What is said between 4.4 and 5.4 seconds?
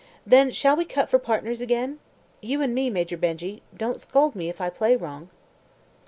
if I play wrong."